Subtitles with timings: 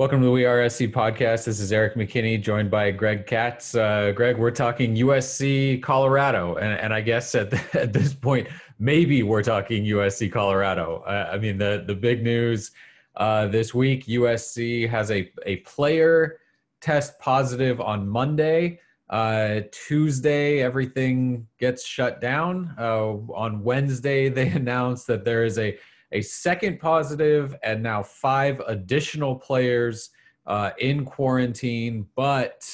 [0.00, 1.44] Welcome to the We Are SC podcast.
[1.44, 3.74] This is Erik McKinney, joined by Greg Katz.
[3.74, 8.48] Uh, Greg, we're talking USC Colorado, and, and I guess at, the, at this point,
[8.78, 11.04] maybe we're talking USC Colorado.
[11.06, 12.70] Uh, I mean, the the big news
[13.16, 16.38] uh, this week: USC has a a player
[16.80, 18.80] test positive on Monday.
[19.10, 22.74] Uh, Tuesday, everything gets shut down.
[22.78, 25.76] Uh, on Wednesday, they announce that there is a
[26.12, 30.10] a second positive, and now five additional players
[30.46, 32.06] uh, in quarantine.
[32.16, 32.68] But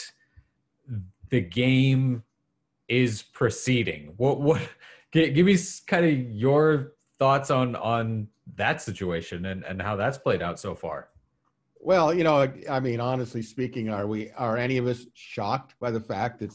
[1.31, 2.23] the game
[2.89, 4.15] is proceeding.
[4.17, 4.61] What what?
[5.13, 10.43] Give me kind of your thoughts on on that situation and and how that's played
[10.43, 11.09] out so far.
[11.79, 15.91] Well, you know, I mean, honestly speaking, are we are any of us shocked by
[15.91, 16.53] the fact that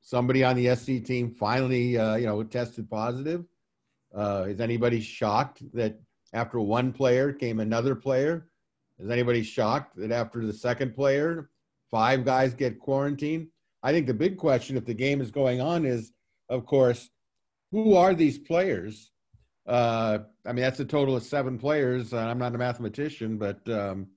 [0.00, 3.44] somebody on the SC team finally, uh, you know, tested positive?
[4.14, 5.98] Uh, is anybody shocked that
[6.32, 8.48] after one player came another player.
[8.98, 11.50] Is anybody shocked that after the second player,
[11.90, 13.48] five guys get quarantined?
[13.82, 16.12] I think the big question, if the game is going on, is
[16.48, 17.10] of course,
[17.70, 19.10] who are these players?
[19.66, 22.12] Uh, I mean, that's a total of seven players.
[22.12, 24.08] I'm not a mathematician, but um,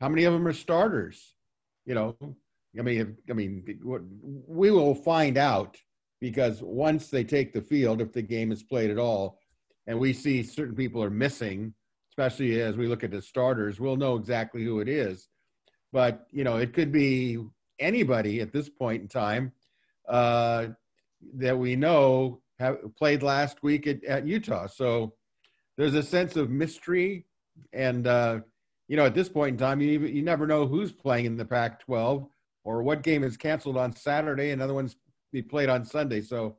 [0.00, 1.34] how many of them are starters?
[1.86, 2.16] You know,
[2.78, 3.80] I mean, I mean,
[4.46, 5.76] we will find out
[6.20, 9.38] because once they take the field, if the game is played at all,
[9.86, 11.74] and we see certain people are missing,
[12.10, 15.28] especially as we look at the starters, we'll know exactly who it is.
[15.92, 17.38] But you know, it could be
[17.78, 19.52] anybody at this point in time
[20.08, 20.68] uh,
[21.34, 24.66] that we know have played last week at, at Utah.
[24.66, 25.14] So
[25.76, 27.26] there's a sense of mystery,
[27.72, 28.40] and uh,
[28.88, 31.44] you know, at this point in time, you you never know who's playing in the
[31.44, 32.28] Pac-12
[32.64, 34.96] or what game is canceled on Saturday and other ones
[35.32, 36.20] be played on Sunday.
[36.20, 36.56] So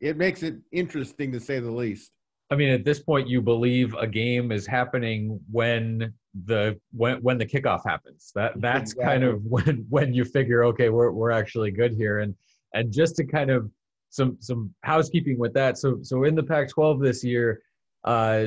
[0.00, 2.12] it makes it interesting to say the least.
[2.50, 6.12] I mean, at this point, you believe a game is happening when
[6.46, 8.32] the when when the kickoff happens.
[8.34, 9.04] That that's exactly.
[9.04, 12.20] kind of when when you figure, okay, we're we're actually good here.
[12.20, 12.34] And
[12.74, 13.70] and just to kind of
[14.10, 15.78] some some housekeeping with that.
[15.78, 17.62] So so in the Pac-12 this year,
[18.04, 18.46] uh,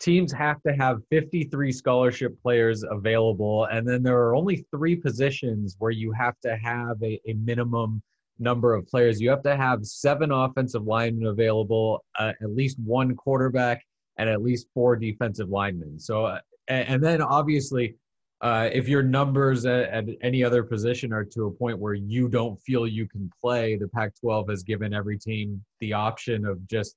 [0.00, 5.76] teams have to have 53 scholarship players available, and then there are only three positions
[5.78, 8.02] where you have to have a, a minimum
[8.38, 9.20] number of players.
[9.20, 13.84] You have to have seven offensive linemen available, uh, at least one quarterback,
[14.18, 15.98] and at least four defensive linemen.
[15.98, 17.96] So, uh, and, then obviously,
[18.40, 22.28] uh, if your numbers at, at, any other position are to a point where you
[22.28, 26.66] don't feel you can play, the Pac 12 has given every team the option of
[26.66, 26.96] just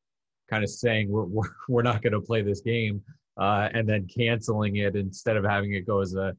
[0.49, 3.01] kind of saying, we're, we're, we're not going to play this game.
[3.37, 6.35] Uh, and then canceling it instead of having it go as a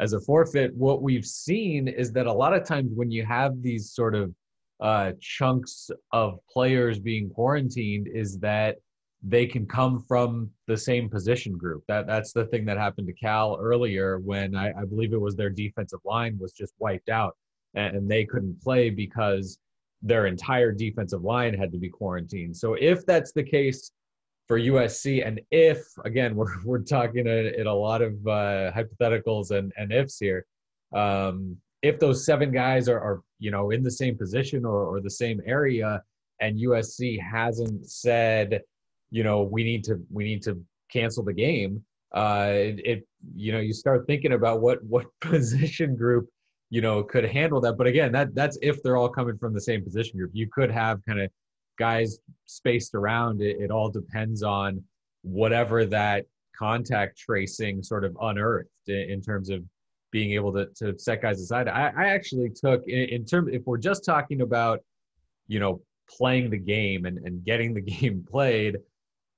[0.00, 0.74] as a forfeit.
[0.74, 4.34] What we've seen is that a lot of times when you have these sort of
[4.82, 8.76] uh, chunks of players being quarantined is that
[9.22, 11.84] they can come from the same position group.
[11.86, 15.36] That that's the thing that happened to Cal earlier when I, I believe it was
[15.36, 17.36] their defensive line was just wiped out
[17.74, 19.58] and, and they couldn't play because
[20.02, 22.56] their entire defensive line had to be quarantined.
[22.56, 23.92] So if that's the case
[24.48, 29.72] for USC, and if again we're we're talking in a lot of uh, hypotheticals and
[29.76, 30.44] and ifs here,
[30.92, 35.00] um, if those seven guys are, are you know in the same position or, or
[35.00, 36.02] the same area
[36.40, 38.60] and USC hasn't said
[39.10, 40.60] you know we need to we need to
[40.90, 41.82] cancel the game
[42.14, 46.28] uh it, it you know you start thinking about what what position group
[46.72, 47.76] you know could handle that.
[47.76, 50.30] But again that that's if they're all coming from the same position group.
[50.32, 51.30] You could have kind of
[51.78, 53.42] guys spaced around.
[53.42, 54.82] It, it all depends on
[55.22, 56.24] whatever that
[56.56, 59.62] contact tracing sort of unearthed in, in terms of
[60.12, 61.66] being able to, to set guys aside.
[61.66, 64.80] I, I actually took in, in terms if we're just talking about,
[65.48, 68.76] you know, playing the game and, and getting the game played,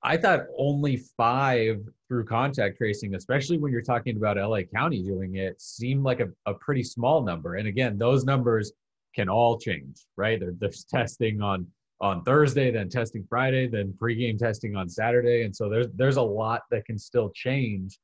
[0.03, 5.37] I thought only five through contact tracing, especially when you're talking about LA County doing
[5.37, 7.55] it, seemed like a, a pretty small number.
[7.55, 8.73] And again, those numbers
[9.15, 10.43] can all change, right?
[10.61, 11.67] there's testing on
[12.01, 16.23] on Thursday, then testing Friday, then pregame testing on Saturday, and so there's there's a
[16.23, 17.99] lot that can still change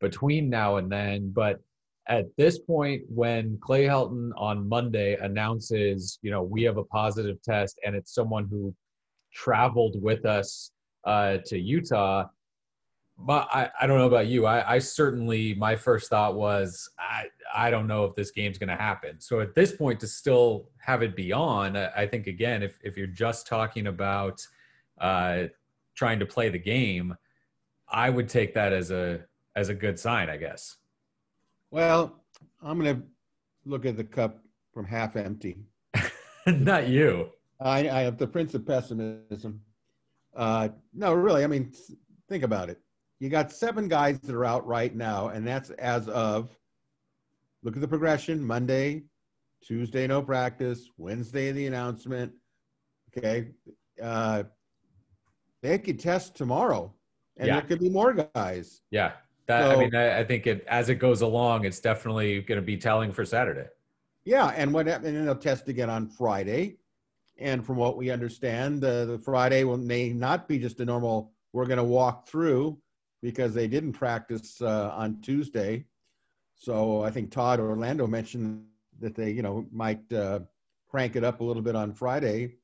[0.00, 1.32] between now and then.
[1.34, 1.58] But
[2.08, 7.40] at this point, when Clay Helton on Monday announces, you know, we have a positive
[7.42, 8.74] test and it's someone who
[9.32, 10.72] traveled with us
[11.04, 12.26] uh, to Utah,
[13.18, 14.46] but I, I don't know about you.
[14.46, 18.70] I, I certainly, my first thought was, I, I don't know if this game's going
[18.70, 19.20] to happen.
[19.20, 22.96] So at this point, to still have it be on, I think, again, if, if
[22.96, 24.44] you're just talking about
[25.00, 25.44] uh,
[25.94, 27.14] trying to play the game,
[27.88, 29.20] I would take that as a,
[29.54, 30.76] as a good sign, I guess.
[31.70, 32.22] Well,
[32.62, 33.02] I'm going to
[33.64, 35.58] look at the cup from half empty.
[36.46, 37.30] Not you.
[37.60, 39.60] I, I have the prince of pessimism.
[40.34, 41.44] Uh, no, really.
[41.44, 41.72] I mean,
[42.28, 42.78] think about it.
[43.18, 46.56] You got seven guys that are out right now, and that's as of
[47.62, 49.02] look at the progression Monday,
[49.62, 52.32] Tuesday, no practice, Wednesday, the announcement.
[53.16, 53.48] Okay.
[54.02, 54.44] Uh,
[55.62, 56.94] they could test tomorrow
[57.36, 57.54] and Yeah.
[57.60, 58.80] there could be more guys.
[58.90, 59.12] Yeah,
[59.50, 62.66] that I mean, I, I think it as it goes along, it's definitely going to
[62.66, 63.66] be telling for Saturday.
[64.24, 66.76] Yeah, and what and then they'll test again on Friday.
[67.38, 71.32] And from what we understand, uh, the Friday will may not be just a normal.
[71.52, 72.78] We're going to walk through
[73.22, 75.84] because they didn't practice uh, on Tuesday.
[76.54, 78.64] So I think Todd Orlando mentioned
[79.00, 80.40] that they, you know, might uh,
[80.88, 82.56] crank it up a little bit on Friday.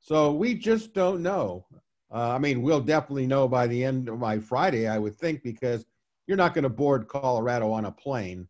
[0.00, 1.64] So we just don't know.
[2.12, 5.42] Uh, I mean, we'll definitely know by the end of my Friday, I would think,
[5.42, 5.84] because
[6.26, 8.48] you're not going to board Colorado on a plane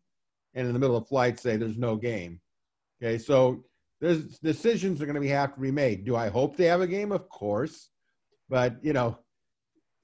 [0.53, 2.39] and in the middle of flight say there's no game.
[3.01, 3.63] Okay, so
[4.01, 6.05] there's decisions are going to be have to be made.
[6.05, 7.11] Do I hope they have a game?
[7.11, 7.89] Of course,
[8.49, 9.19] but you know,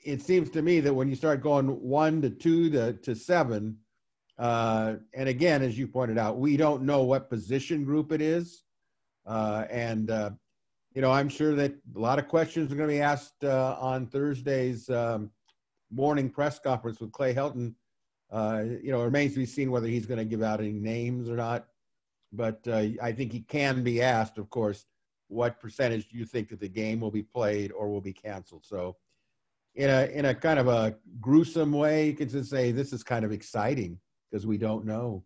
[0.04, 3.78] it seems to me that when you start going one to two to to seven,
[4.38, 8.64] uh, and again, as you pointed out, we don't know what position group it is,
[9.26, 10.30] uh, and uh,
[10.94, 13.76] you know, I'm sure that a lot of questions are going to be asked uh,
[13.80, 15.32] on Thursday's um,
[15.94, 17.74] morning press conference with Clay Helton.
[18.32, 20.72] Uh, you know, it remains to be seen whether he's going to give out any
[20.72, 21.68] names or not
[22.34, 24.86] but uh, I think he can be asked, of course,
[25.28, 28.66] what percentage do you think that the game will be played or will be canceled?
[28.66, 28.98] So,
[29.76, 33.04] in a in a kind of a gruesome way, you can just say this is
[33.04, 33.98] kind of exciting
[34.30, 35.24] because we don't know.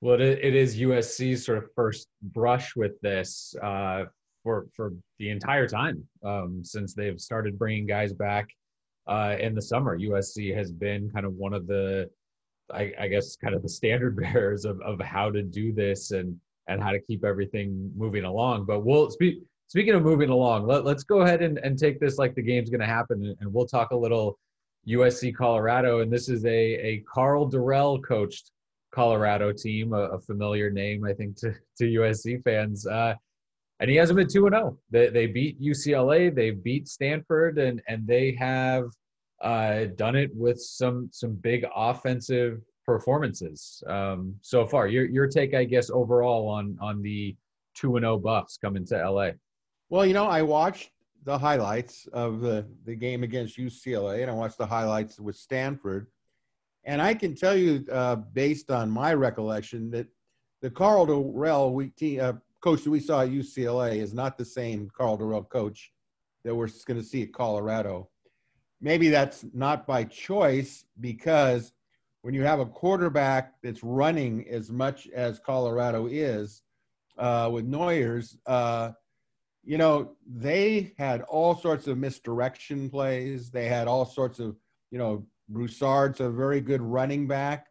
[0.00, 4.04] Well, it, it is USC's sort of first brush with this uh,
[4.42, 8.48] for for the entire time um, since they've started bringing guys back
[9.10, 9.98] uh, in the summer.
[9.98, 12.08] USC has been kind of one of the,
[12.72, 16.38] I, I guess, kind of the standard bearers of, of how to do this and
[16.68, 18.64] and how to keep everything moving along.
[18.64, 19.42] But we'll speak.
[19.66, 22.70] Speaking of moving along, let, let's go ahead and, and take this like the game's
[22.70, 24.38] going to happen, and, and we'll talk a little
[24.88, 26.00] USC Colorado.
[26.00, 28.52] And this is a a Karl Dorrell coached
[28.92, 32.86] Colorado team, a, a familiar name, I think, to, to USC fans.
[32.86, 33.14] Uh,
[33.80, 34.78] and he hasn't been 2 0.
[34.90, 38.84] They, they beat UCLA, they beat Stanford, and, and they have
[39.40, 42.60] uh, done it with some some big offensive
[42.90, 44.88] performances um, so far.
[44.88, 47.36] Your, your take, I guess, overall on, on the
[47.74, 49.30] 2 0 Buffs coming to LA.
[49.88, 50.90] Well, you know, I watched
[51.24, 56.06] the highlights of the the game against UCLA, and I watched the highlights with Stanford,
[56.84, 60.06] and I can tell you, uh, based on my recollection, that
[60.62, 64.90] the Karl Dorrell we, uh, coach that we saw at UCLA is not the same
[64.96, 65.92] Karl Dorrell coach
[66.44, 68.08] that we're going to see at Colorado.
[68.80, 71.72] Maybe that's not by choice because
[72.22, 76.62] when you have a quarterback that's running as much as Colorado is
[77.18, 78.92] uh, with Noyers, uh,
[79.62, 83.50] you know, they had all sorts of misdirection plays.
[83.50, 84.56] They had all sorts of,
[84.90, 87.66] you know, Broussard's a very good running back.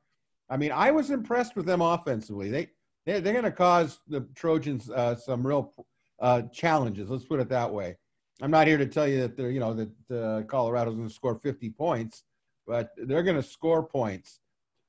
[0.49, 2.49] I mean, I was impressed with them offensively.
[2.49, 2.69] They,
[3.05, 5.73] they they're going to cause the Trojans uh, some real
[6.19, 7.09] uh, challenges.
[7.09, 7.97] Let's put it that way.
[8.41, 11.13] I'm not here to tell you that they're, you know, that uh, Colorado's going to
[11.13, 12.23] score 50 points,
[12.65, 14.39] but they're going to score points.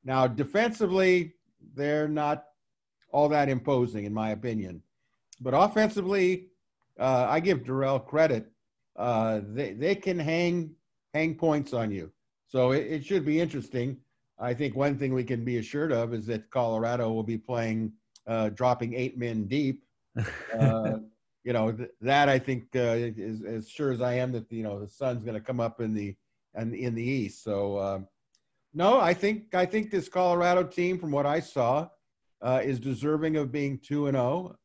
[0.04, 1.34] Now, defensively,
[1.74, 2.44] they're not
[3.12, 4.82] all that imposing, in my opinion.
[5.40, 6.48] But offensively,
[6.98, 8.46] uh, I give Dorrell credit.
[8.96, 10.74] Uh, they they can hang
[11.14, 12.10] hang points on you,
[12.46, 13.96] so it, it, should be interesting.
[14.38, 17.92] I think one thing we can be assured of is that Colorado will be playing
[18.26, 19.84] uh, dropping eight men deep.
[20.58, 20.98] Uh,
[21.44, 24.62] you know th- that I think uh, is as sure as I am that you
[24.62, 26.16] know the sun's going to come up in the
[26.54, 27.44] and in the east.
[27.44, 28.08] So um,
[28.74, 31.88] no, I think I think this Colorado team, from what I saw,
[32.42, 34.56] uh, is deserving of being two and zero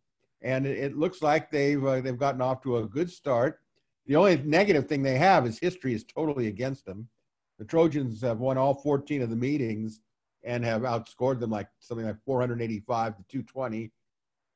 [0.46, 3.60] and it, it looks like they've uh, they've gotten off to a good start.
[4.06, 7.10] The only negative thing they have is history is totally against them.
[7.58, 10.02] The Trojans have won all 14 of the meetings
[10.44, 13.92] and have outscored them like something like 485 to 220.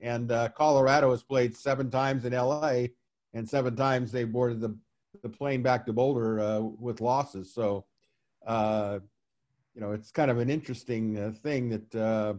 [0.01, 2.85] And uh, Colorado has played seven times in LA,
[3.33, 4.77] and seven times they boarded the
[5.23, 7.53] the plane back to Boulder uh, with losses.
[7.53, 7.85] So,
[8.45, 8.99] uh,
[9.73, 12.33] you know, it's kind of an interesting uh, thing that uh,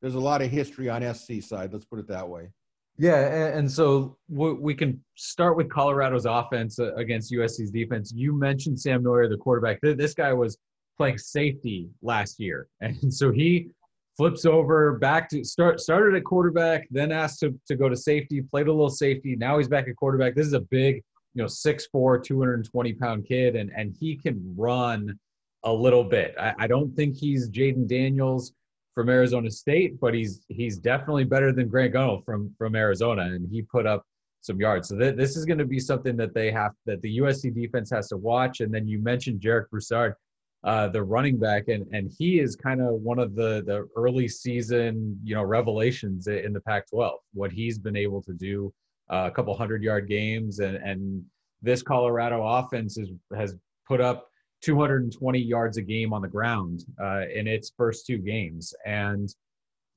[0.00, 1.72] there's a lot of history on SC side.
[1.72, 2.50] Let's put it that way.
[2.98, 8.12] Yeah, and so we can start with Colorado's offense uh, against USC's defense.
[8.14, 9.78] You mentioned Sam Noyer, the quarterback.
[9.80, 10.58] This guy was
[10.98, 13.70] playing safety last year, and so he
[14.20, 18.42] flips over back to start started at quarterback, then asked to, to go to safety,
[18.42, 19.34] played a little safety.
[19.34, 20.34] Now he's back at quarterback.
[20.34, 20.96] This is a big,
[21.32, 25.18] you know, 6'4", 220 pound kid, and and he can run
[25.64, 26.34] a little bit.
[26.38, 28.52] I, I don't think he's Jayden Daniels
[28.94, 33.48] from Arizona State, but he's he's definitely better than Grant Gunnell from from Arizona, and
[33.50, 34.04] he put up
[34.42, 34.88] some yards.
[34.88, 37.88] So th- this is going to be something that they have that the USC defense
[37.90, 38.60] has to watch.
[38.60, 40.14] And then you mentioned Jarek Broussard.
[40.62, 44.28] Uh, the running back, and and he is kind of one of the the early
[44.28, 47.12] season you know revelations in the Pac-12.
[47.32, 48.72] What he's been able to do,
[49.10, 51.24] uh, a couple hundred yard games, and and
[51.62, 54.28] this Colorado offense is, has put up
[54.62, 59.34] 220 yards a game on the ground uh, in its first two games, and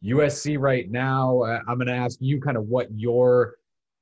[0.04, 1.42] USC right now.
[1.42, 3.56] Uh, I'm going to ask you kind of what your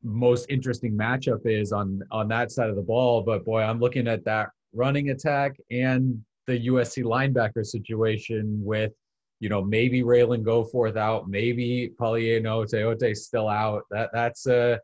[0.04, 3.24] most interesting matchup is on on that side of the ball.
[3.24, 8.94] But boy, I'm looking at that running attack and the USC linebacker situation with,
[9.40, 13.84] you know, maybe Ralen Goforth out, maybe Palaie Gaoteote still out.
[13.92, 14.80] That that's a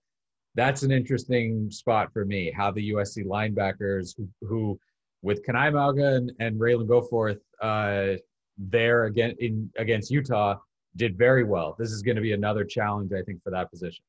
[0.56, 2.52] that's an interesting spot for me.
[2.56, 4.80] How the USC linebackers who, who
[5.22, 8.18] with Kana'i Mauga and, and Ralen Goforth uh,
[8.58, 10.56] there again in against Utah
[10.96, 11.76] did very well.
[11.78, 14.04] This is going to be another challenge, I think, for that position.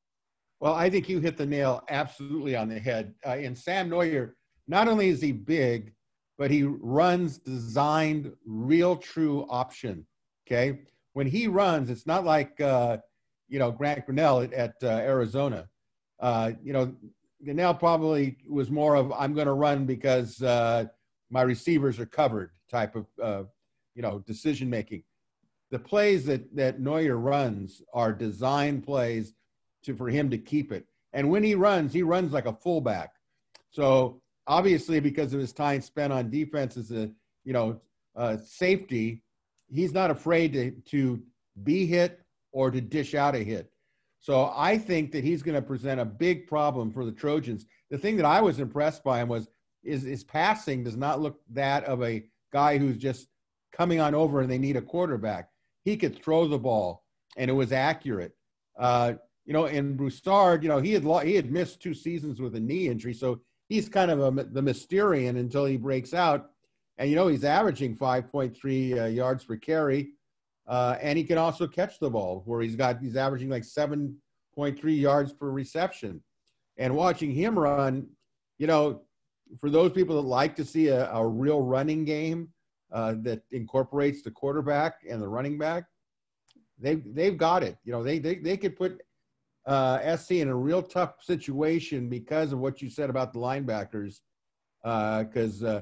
[0.59, 3.13] Well, I think you hit the nail absolutely on the head.
[3.25, 4.31] Uh, and Sam Noyer,
[4.67, 5.93] not only is he big,
[6.39, 10.07] but he runs designed real true option.
[10.47, 10.79] Okay.
[11.11, 12.99] When he runs, it's not like, uh,
[13.49, 15.67] you know, Grant Gunnell at, at uh, Arizona.
[16.17, 16.95] Uh, you know,
[17.45, 20.85] Gunnell probably was more of, I'm going to run because uh,
[21.29, 23.43] my receivers are covered type of, uh,
[23.93, 25.03] you know, decision making.
[25.71, 29.33] The plays that, that Noyer runs are design plays
[29.83, 30.85] to, for him to keep it.
[31.11, 33.11] And when he runs, he runs like a fullback.
[33.71, 37.09] So obviously because of his time spent on defense as a
[37.45, 37.79] you know
[38.17, 39.21] uh, safety,
[39.69, 41.21] he's not afraid to to
[41.63, 42.19] be hit
[42.51, 43.71] or to dish out a hit.
[44.19, 47.65] So I think that he's going to present a big problem for the Trojans.
[47.89, 49.47] The thing that I was impressed by him was
[49.83, 53.27] is his passing does not look that of a guy who's just
[53.71, 55.49] coming on over and they need a quarterback.
[55.85, 57.05] He could throw the ball
[57.37, 58.35] and it was accurate.
[58.77, 59.13] Uh,
[59.45, 62.59] you know, and Broussard, you know, he had he had missed two seasons with a
[62.59, 63.39] knee injury, so
[63.69, 66.49] he's kind of a, the Mysterian until he breaks out.
[66.97, 70.09] And, you know, he's averaging 5.3 uh, yards per carry.
[70.67, 74.99] Uh, and he can also catch the ball where he's got, he's averaging like 7.3
[74.99, 76.21] yards per reception.
[76.77, 78.07] And watching him run,
[78.57, 79.03] you know,
[79.59, 82.49] for those people that like to see a, a real running game
[82.91, 85.85] uh, that incorporates the quarterback and the running back,
[86.79, 87.77] they've, they've got it.
[87.83, 89.01] You know, they, they, they could put
[89.65, 94.21] uh, SC in a real tough situation because of what you said about the linebackers.
[94.83, 95.81] Uh, because uh, uh,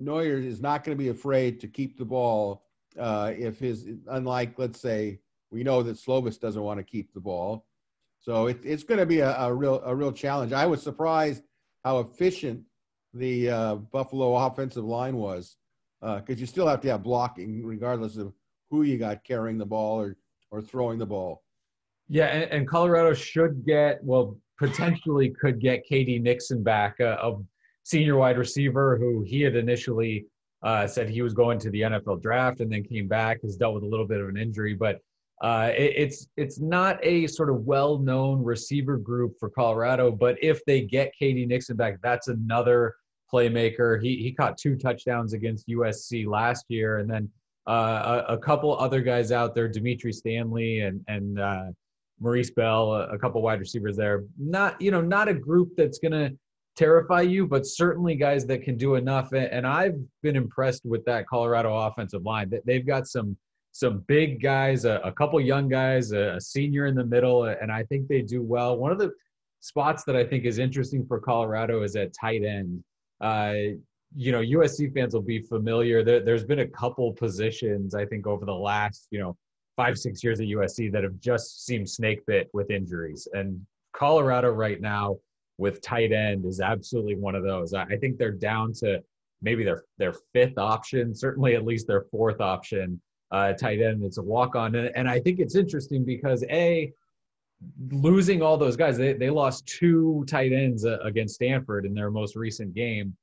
[0.00, 2.64] Noyer is not going to be afraid to keep the ball
[2.98, 7.20] uh, if his, unlike, let's say, we know that Slovis doesn't want to keep the
[7.20, 7.66] ball.
[8.18, 10.52] So it, it's going to be a, a, real a real challenge.
[10.52, 11.42] I was surprised
[11.84, 12.64] how efficient
[13.14, 15.56] the uh, Buffalo offensive line was
[16.02, 18.32] Uh, because uh, you still have to have blocking regardless of
[18.70, 20.16] who you got carrying the ball or,
[20.50, 21.42] or throwing the ball.
[22.12, 27.38] Yeah, and, and, Colorado should get, well, potentially could get KD Nixon back, a, a
[27.84, 30.26] senior wide receiver who he had initially
[30.64, 33.74] uh, said he was going to the NFL draft and then came back, has dealt
[33.74, 34.98] with a little bit of an injury, but
[35.40, 40.10] uh, it, it's it's not a sort of well-known receiver group for Colorado.
[40.10, 42.94] But if they get KD Nixon back, that's another
[43.32, 44.02] playmaker.
[44.02, 47.30] He he caught two touchdowns against USC last year, and then
[47.66, 51.66] uh, a, a, couple other guys out there, Dimitri Stanley and and uh,
[52.20, 54.24] Maurice Bell, a, a couple wide receivers there.
[54.38, 56.30] Not you know not a group that's gonna
[56.76, 59.32] terrify you, but certainly guys that can do enough.
[59.32, 62.50] And I've been impressed with that Colorado offensive line.
[62.50, 63.36] That They've got some
[63.72, 67.70] some big guys, a, a couple young guys, a, a, senior in the middle, and
[67.70, 68.76] I think they do well.
[68.76, 69.12] One of the
[69.60, 72.82] spots that I think is interesting for Colorado is at tight end.
[73.20, 73.54] Uh,
[74.16, 76.02] you know, USC fans will be familiar.
[76.02, 79.36] There, there's been a couple positions I think over the last you know
[79.80, 83.26] five, six years at USC that have just seemed snake bit with injuries.
[83.32, 85.16] And Colorado right now
[85.56, 87.72] with tight end is absolutely one of those.
[87.72, 89.02] I think they're down to
[89.40, 94.04] maybe their their fifth option, certainly at least their fourth option uh, tight end.
[94.04, 96.92] It's a walk on, and, and I think it's interesting because a
[97.90, 102.10] losing all those guys, they they lost two tight ends uh, against Stanford in their
[102.10, 103.16] most recent game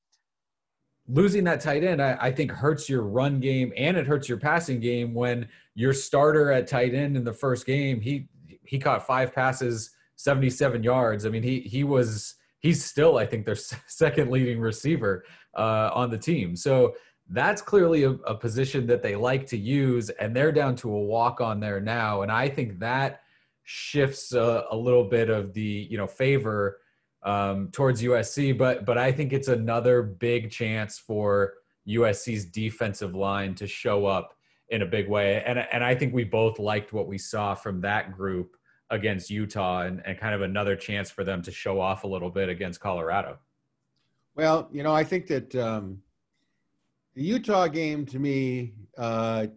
[1.08, 4.38] losing that tight end, I, I, think hurts your run game and it hurts your
[4.38, 8.28] passing game when your starter at tight end in the first game, he
[8.64, 11.26] he caught five passes, 77 yards.
[11.26, 13.56] I mean, he he was he's still, I think, their
[13.88, 15.24] second leading receiver
[15.56, 16.56] uh, on the team.
[16.56, 16.96] So
[17.30, 21.02] that's clearly a, a position that they like to use, and they're down to a
[21.02, 22.22] walk on there now.
[22.22, 23.22] And I think that
[23.64, 26.80] shifts a, a little bit of the you know favor
[27.28, 31.56] um, towards USC, but but I think it's another big chance for
[31.86, 34.34] USC's defensive line to show up
[34.70, 35.44] in a big way.
[35.46, 38.56] And and I think we both liked what we saw from that group
[38.90, 42.30] against Utah, and, and kind of another chance for them to show off a little
[42.30, 43.38] bit against Colorado.
[44.34, 45.98] Well, you know, I think that um,
[47.14, 49.48] the Utah game to me uh,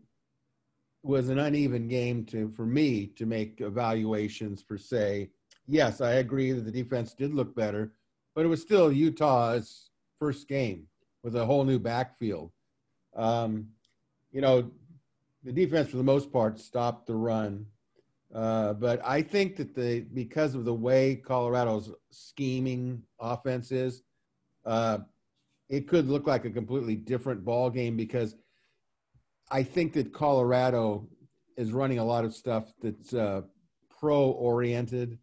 [1.05, 5.31] was an uneven game to for me to make evaluations per se.
[5.71, 7.93] Yes, I agree that the defense did look better,
[8.35, 10.89] but it was still Utah's first game
[11.23, 12.51] with a whole new backfield.
[13.15, 13.69] Um,
[14.33, 14.69] you know,
[15.45, 17.67] the defense for the most part stopped the run,
[18.35, 24.03] uh, but I think that the because of the way Colorado's scheming offense is,
[24.67, 24.99] uh,
[25.69, 28.35] it could look like a completely different ball game because
[29.53, 31.09] I think that Colorado
[31.57, 33.43] is running a lot of stuff that's uh,
[34.01, 35.17] pro oriented.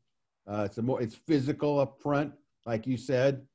[0.47, 2.31] Uh, it's more it's physical up front,
[2.65, 3.45] like you said,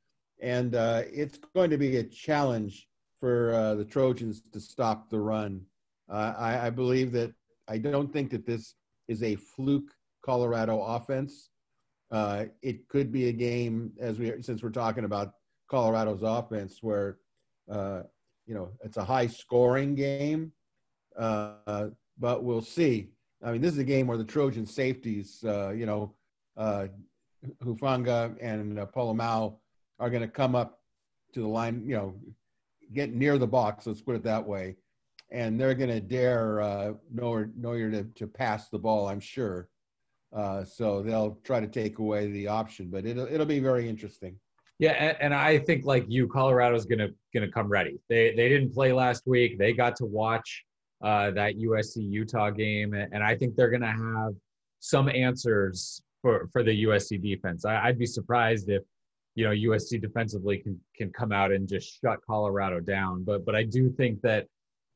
[0.40, 5.18] and uh, it's going to be a challenge for uh, the Trojans to stop the
[5.18, 5.62] run.
[6.10, 7.32] Uh, I, I, believe that
[7.68, 8.74] I don't think that this
[9.08, 9.90] is a fluke
[10.22, 11.48] Colorado offense.
[12.10, 15.34] Uh, it could be a game as we since we're talking about
[15.70, 17.18] Colorado's offense, where
[17.70, 18.02] uh,
[18.46, 20.52] you know it's a high scoring game,
[21.16, 23.08] but we'll see.
[23.42, 26.14] I mean, this is a game where the Trojan safeties, you know,
[26.56, 26.86] uh,
[27.62, 29.56] Hufanga and uh, Polamalu
[29.98, 30.80] are going to come up
[31.34, 32.14] to the line, you know,
[32.92, 33.86] get near the box.
[33.86, 34.76] Let's put it that way,
[35.30, 39.08] and they're going to dare uh, Noyer to, to pass the ball.
[39.08, 39.68] I'm sure.
[40.34, 44.38] Uh, so they'll try to take away the option, but it'll it'll be very interesting.
[44.78, 48.00] Yeah, and, and, I think like you, Colorado's gonna gonna come ready.
[48.08, 49.58] They they didn't play last week.
[49.58, 50.64] They got to watch
[51.02, 54.34] uh, that USC Utah game, and I think they're gonna have
[54.80, 57.64] some answers for for the USC defense.
[57.64, 58.82] I, I'd be surprised if
[59.34, 63.24] you know USC defensively can can come out and just shut Colorado down.
[63.24, 64.46] But but I do think that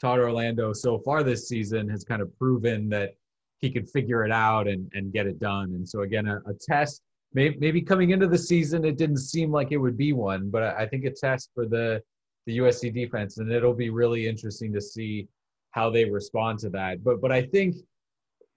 [0.01, 3.15] Todd Orlando so far this season has kind of proven that
[3.59, 5.73] he can figure it out and and get it done.
[5.75, 7.03] And so again, a, a test
[7.35, 10.63] maybe, maybe coming into the season it didn't seem like it would be one, but
[10.63, 12.03] I think a test for the
[12.47, 15.27] the USC defense, and it'll be really interesting to see
[15.73, 17.03] how they respond to that.
[17.03, 17.77] But but I think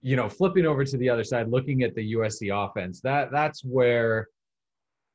[0.02, 3.64] you know flipping over to the other side, looking at the USC offense, that that's
[3.64, 4.28] where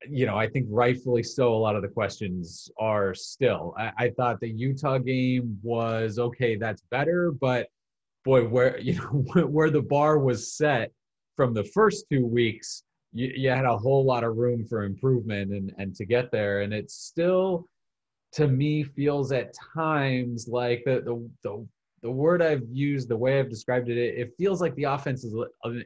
[0.07, 1.53] you know I think rightfully so.
[1.53, 3.73] A lot of the questions are still.
[3.77, 6.55] I, I thought the Utah game was okay.
[6.55, 7.67] That's better, but
[8.23, 10.91] boy, where you know where the bar was set
[11.35, 12.83] from the first two weeks
[13.15, 16.61] you, you had a whole lot of room for improvement and, and to get there.
[16.61, 17.67] And it still,
[18.33, 21.67] to me, feels at times like the, the, the,
[22.05, 25.33] the word I've used, the way I've described it, it, feels like the offense is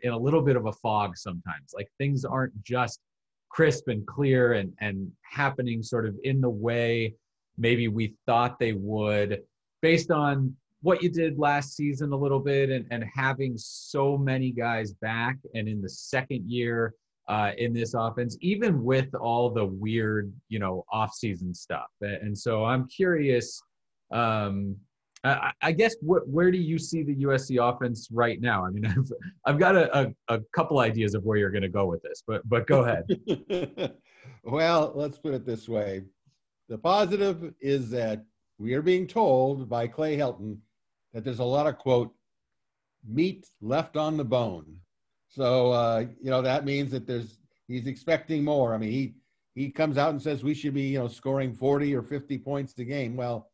[0.03, 1.71] in a little bit of a fog sometimes.
[1.73, 2.99] Like things aren't just
[3.47, 7.15] crisp and clear and, and happening sort of in the way
[7.57, 9.43] maybe we thought they would
[9.81, 14.51] based on what you did last season a little bit and, and having so many
[14.51, 16.95] guys back and in the second year
[17.29, 21.87] uh, in this offense, even with all the weird, you know, off-season stuff.
[22.01, 23.61] And so I'm curious.
[24.11, 24.75] Um,
[25.23, 28.65] I, I guess wh- where do you see the USC offense right now?
[28.65, 29.11] I mean, I've,
[29.45, 32.23] I've got a, a, a couple ideas of where you're going to go with this,
[32.25, 33.05] but but go ahead.
[34.43, 36.03] well, let's put it this way:
[36.69, 38.23] the positive is that
[38.57, 40.57] we are being told by Clay Helton
[41.13, 42.13] that there's a lot of quote
[43.07, 44.79] meat left on the bone
[45.29, 48.73] so uh, you know that means that there's he's expecting more.
[48.73, 49.13] I mean, he
[49.55, 52.77] he comes out and says we should be you know scoring 40 or 50 points
[52.79, 53.15] a game.
[53.15, 53.48] Well,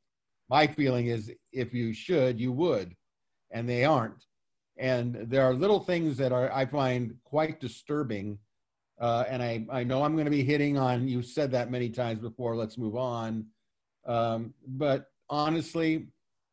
[0.50, 2.96] my feeling is if you should, you would,
[3.52, 4.26] and they aren't.
[4.78, 8.38] And there are little things that are I find quite disturbing.
[9.00, 11.90] Uh, and I, I know I'm going to be hitting on you said that many
[11.90, 12.56] times before.
[12.56, 13.46] Let's move on.
[14.06, 16.08] Um, but honestly,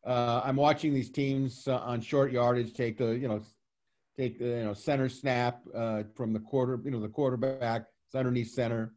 [0.07, 3.43] uh, I'm watching these teams uh, on short yardage take the you know
[4.17, 8.15] take the you know center snap uh, from the quarter, you know, the quarterback, it's
[8.15, 8.93] underneath center,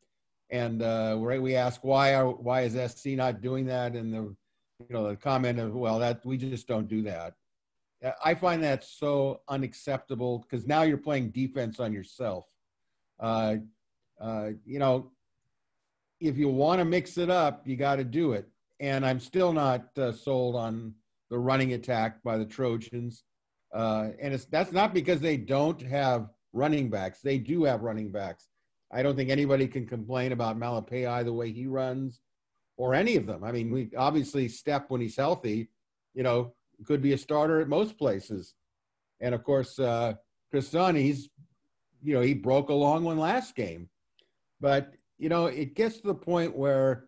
[0.50, 4.36] and uh, we ask why are why is SC not doing that, and the
[4.80, 7.36] you know the comment of well that we just don't do that.
[8.24, 12.46] I find that so unacceptable because now you're playing defense on yourself.
[13.20, 13.56] Uh,
[14.20, 15.12] uh, you know,
[16.20, 18.48] if you want to mix it up, you got to do it.
[18.80, 20.94] And I'm still not uh, sold on
[21.30, 23.24] the running attack by the Trojans.
[23.74, 27.22] Uh, and it's that's not because they don't have running backs.
[27.22, 28.50] They do have running backs.
[28.92, 32.22] I don't think anybody can complain about Malepeai the way he runs,
[32.78, 33.44] or any of them.
[33.44, 35.70] I mean, we obviously Stepp when he's healthy,
[36.14, 36.54] you know,
[36.86, 38.54] could be a starter at most places.
[39.22, 40.14] And of course, uh,
[40.52, 41.30] Chris Dunn, he's,
[42.04, 43.90] you know, he broke a long one last game.
[44.60, 47.06] But you know, it gets to the point where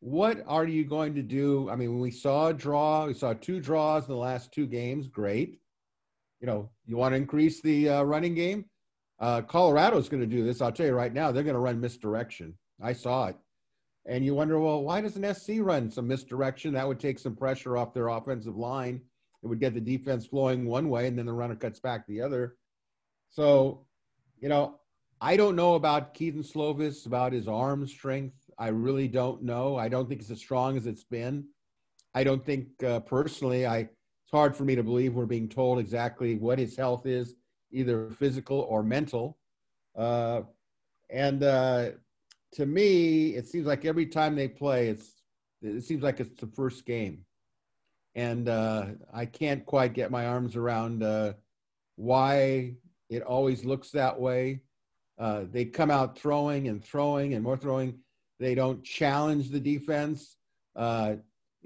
[0.00, 1.70] what are you going to do?
[1.70, 5.08] I mean, we saw a draw, we saw two draws in the last two games,
[5.08, 5.60] great
[6.44, 8.66] you know, you want to increase the uh, running game.
[9.18, 10.60] Uh, Colorado's going to do this.
[10.60, 12.52] I'll tell you right now, they're going to run misdirection.
[12.82, 13.36] I saw it.
[14.06, 16.74] And you wonder, well, why doesn't SC run some misdirection?
[16.74, 19.00] That would take some pressure off their offensive line.
[19.42, 22.20] It would get the defense flowing one way, and then the runner cuts back the
[22.20, 22.56] other.
[23.30, 23.86] So,
[24.40, 24.78] you know,
[25.20, 28.36] I don't know about Kedon Slovis, about his arm strength.
[28.58, 29.76] I really don't know.
[29.76, 31.46] I don't think it's as strong as it's been.
[32.14, 35.78] I don't think uh, personally, I it's hard for me to believe we're being told
[35.78, 37.34] exactly what his health is,
[37.70, 39.38] either physical or mental.
[39.96, 40.42] Uh,
[41.10, 41.90] and uh,
[42.54, 45.22] to me, it seems like every time they play, it's
[45.62, 47.24] it seems like it's the first game,
[48.14, 51.34] and uh, I can't quite get my arms around uh,
[51.96, 52.74] why
[53.10, 54.60] it always looks that way.
[55.18, 57.98] Uh, they come out throwing and throwing and more throwing.
[58.40, 60.36] They don't challenge the defense.
[60.74, 61.16] Uh,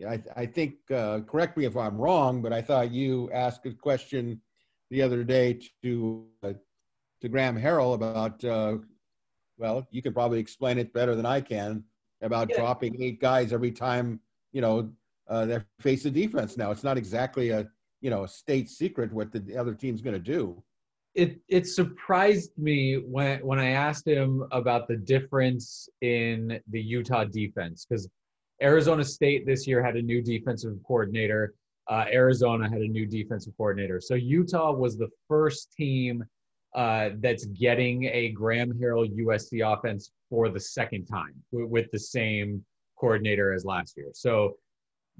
[0.07, 3.73] I, I, think, uh, correct me if I'm wrong, but I thought you asked a
[3.73, 4.41] question
[4.91, 6.53] the other day to uh,
[7.21, 8.45] to Graham Harrell about
[9.59, 11.85] well, you can probably explain it better than I can
[12.23, 12.57] about yeah.
[12.57, 14.21] dropping eight guys every time
[14.53, 14.91] you know
[15.29, 16.57] uh, they face the defense.
[16.57, 17.69] Now it's not exactly a
[18.01, 20.63] you know a state secret what the other team's going to do.
[21.15, 27.25] It it surprised me when when I asked him about the difference in the Utah
[27.25, 28.09] defense because
[28.63, 31.55] Arizona State this year had a new defensive coordinator.
[31.89, 34.01] Uh, Arizona had a new defensive coordinator.
[34.01, 36.23] So Utah was the first team
[36.79, 41.99] uh, that's getting a Graham Harrell USC offense for the second time w- with the
[41.99, 42.65] same
[42.97, 44.11] coordinator as last year.
[44.15, 44.55] So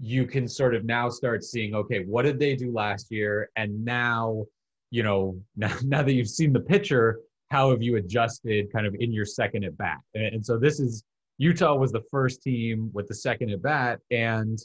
[0.01, 3.51] you can sort of now start seeing, okay, what did they do last year?
[3.57, 4.45] And now,
[4.93, 7.19] you know, now, now that you've seen the picture,
[7.51, 9.99] how have you adjusted kind of in your second at bat?
[10.15, 11.03] And, and so this is
[11.39, 13.99] Utah was the first team with the second at bat.
[14.13, 14.61] And,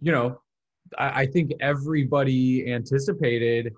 [0.00, 0.40] you know,
[0.96, 3.74] I, I think everybody anticipated,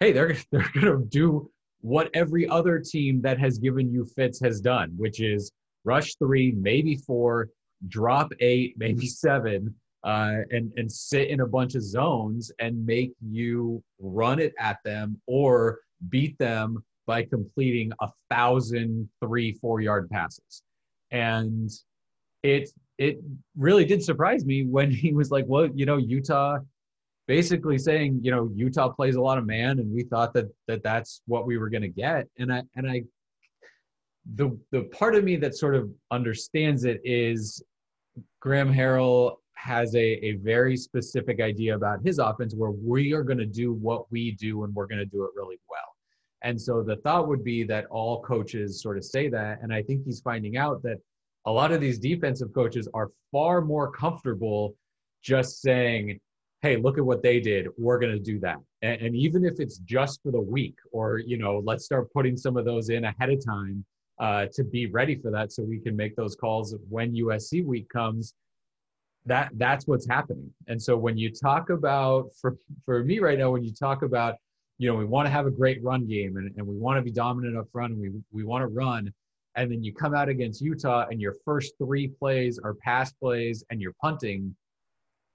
[0.00, 1.50] hey, they're, they're to do
[1.82, 5.52] what every other team that has given you fits has done, which is
[5.84, 7.48] rush three, maybe four,
[7.88, 13.12] drop eight, maybe seven, uh, and and sit in a bunch of zones and make
[13.20, 20.08] you run it at them or beat them by completing a thousand three four yard
[20.10, 20.62] passes,
[21.10, 21.70] and
[22.42, 23.18] it it
[23.56, 26.58] really did surprise me when he was like, well, you know, Utah
[27.32, 30.82] basically saying, you know, Utah plays a lot of man, and we thought that that
[30.82, 32.28] that's what we were going to get.
[32.38, 33.04] And I and I,
[34.34, 37.62] the the part of me that sort of understands it is
[38.40, 43.38] Graham Harrell has a, a very specific idea about his offense where we are going
[43.38, 45.90] to do what we do and we're going to do it really well.
[46.42, 49.60] And so the thought would be that all coaches sort of say that.
[49.62, 50.98] And I think he's finding out that
[51.46, 54.74] a lot of these defensive coaches are far more comfortable
[55.22, 56.20] just saying,
[56.62, 57.68] hey look at what they did.
[57.76, 58.56] We're going to do that.
[58.82, 62.36] And, and, even if it's just for the week or you know let's start putting
[62.36, 63.84] some of those in ahead of time
[64.20, 67.88] uh, to be ready for that so we can make those calls when usc week
[67.88, 68.34] comes
[69.26, 70.50] that that's what's happening.
[70.66, 74.36] And so when you talk about for for me right now when you talk about
[74.78, 77.02] you know we want to have a great run game and, and we want to
[77.02, 79.12] be dominant up front and we, we want to run
[79.54, 83.62] and then you come out against utah and your first three plays are pass plays
[83.70, 84.54] and you're punting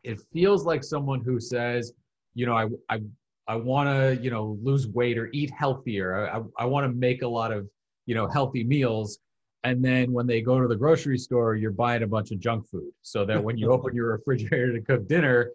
[0.07, 1.93] it feels like someone who says,
[2.33, 3.01] you know, I I
[3.47, 6.29] I want to you know lose weight or eat healthier.
[6.29, 7.67] I I want to make a lot of
[8.05, 9.19] you know healthy meals.
[9.63, 12.69] And then when they go to the grocery store, you're buying a bunch of junk
[12.69, 15.51] food, so that when you open your refrigerator to cook dinner,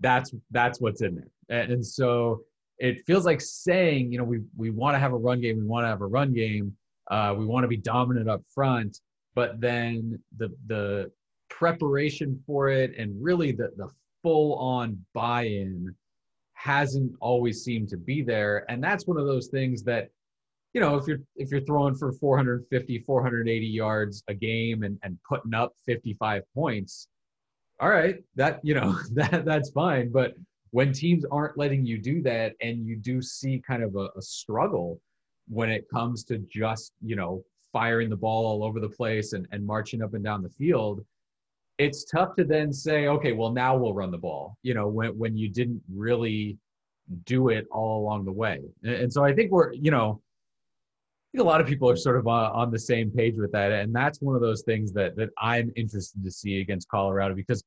[0.00, 1.30] that's that's what's in there.
[1.48, 2.42] And, and so
[2.78, 5.64] it feels like saying, you know, we we want to have a run game, we
[5.64, 6.76] want to have a run game,
[7.10, 9.00] uh, we want to be dominant up front,
[9.34, 11.10] but then the the
[11.58, 13.88] preparation for it and really the, the
[14.22, 15.94] full on buy in
[16.54, 18.64] hasn't always seemed to be there.
[18.68, 20.08] And that's one of those things that,
[20.72, 25.16] you know, if you're if you're throwing for 450, 480 yards a game and, and
[25.28, 27.06] putting up 55 points,
[27.80, 30.10] all right, that you know, that that's fine.
[30.10, 30.34] But
[30.72, 34.22] when teams aren't letting you do that and you do see kind of a, a
[34.22, 35.00] struggle
[35.46, 39.46] when it comes to just, you know, firing the ball all over the place and,
[39.52, 41.04] and marching up and down the field,
[41.78, 44.56] it's tough to then say, okay, well now we'll run the ball.
[44.62, 46.58] You know, when when you didn't really
[47.24, 48.60] do it all along the way.
[48.82, 52.16] And, so I think we're, you know, I think a lot of people are sort
[52.16, 55.16] of on, on the same page with that, and that's one of those things that
[55.16, 57.62] that I'm interested to see against Colorado because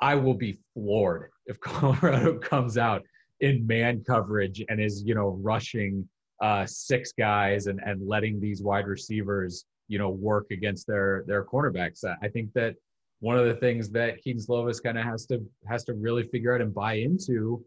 [0.00, 3.02] I, I will be floored if Colorado comes out
[3.40, 6.08] in man coverage and is you know rushing
[6.40, 11.44] uh, six guys and and letting these wide receivers you know work against their their
[11.44, 12.02] cornerbacks.
[12.20, 12.74] I think that
[13.20, 16.52] one of the things that Kedon Slovis kind of has to has to really figure
[16.52, 17.64] out and buy into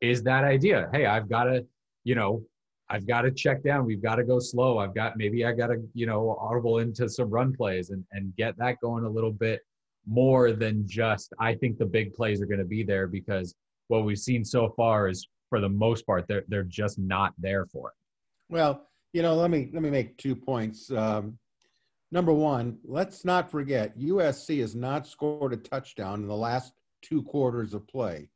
[0.00, 0.88] is that idea.
[0.94, 1.66] Hey, I've got to,
[2.04, 2.42] you know,
[2.88, 3.84] I've got to check down.
[3.84, 4.78] We've got to go slow.
[4.78, 8.34] I've got maybe I got to you know audible into some run plays and and
[8.36, 9.60] get that going a little bit
[10.06, 13.54] more than just I think the big plays are going to be there because
[13.88, 17.66] what we've seen so far is for the most part they're they're just not there
[17.66, 17.94] for it.
[18.48, 20.90] Well, you know, let me let me make two points.
[20.90, 21.38] Um,
[22.10, 27.22] number one, let's not forget USC has not scored a touchdown in the last two
[27.22, 28.28] quarters of play.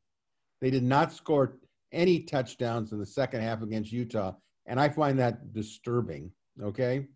[0.61, 1.57] They did not score
[1.91, 4.33] any touchdowns in the second half against Utah,
[4.65, 6.31] and I find that disturbing.
[6.61, 7.07] Okay.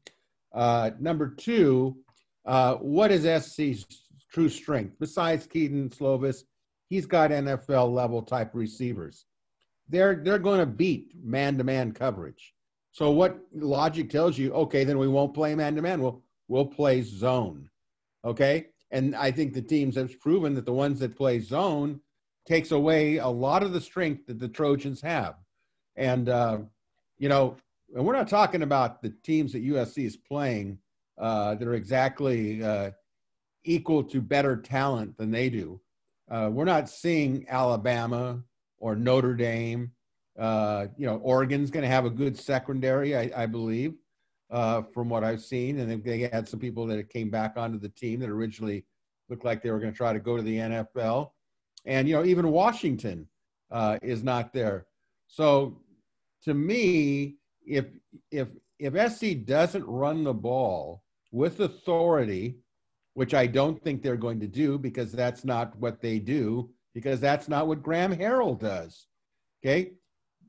[0.54, 1.98] Uh, number two,
[2.46, 3.86] uh, what is SC's
[4.32, 6.44] true strength besides Kedon Slovis?
[6.89, 9.26] He's got NFL level type receivers.
[9.88, 12.54] They're they're going to beat man to man coverage.
[12.91, 14.54] So what logic tells you?
[14.54, 16.02] Okay, then we won't play man to man.
[16.02, 17.70] We'll we'll play zone.
[18.24, 22.00] Okay, and I think the teams have proven that the ones that play zone
[22.46, 25.36] takes away a lot of the strength that the Trojans have.
[25.96, 26.60] And, uh,
[27.18, 27.58] you know,
[27.96, 30.80] and we're not talking about the teams that USC is playing
[31.18, 32.92] uh, that are exactly uh,
[33.64, 35.80] equal to better talent than they do.
[36.30, 38.42] Uh, we're not seeing Alabama
[38.78, 39.92] or Notre Dame.
[40.38, 43.96] Uh, you know, Oregon's going to have a good secondary, I, I believe,
[44.52, 45.80] uh, from what I've seen.
[45.80, 48.86] And they had some people that came back onto the team that originally
[49.30, 51.32] looked like they were going to try to go to the NFL
[51.86, 53.28] and you know even Washington
[53.72, 54.88] uh, is not there.
[55.28, 55.78] So
[56.44, 57.86] to me, if
[58.32, 62.58] if if SC doesn't run the ball with authority,
[63.14, 67.20] which I don't think they're going to do because that's not what they do, because
[67.20, 69.08] that's not what Graham Harrell does.
[69.64, 69.94] Okay,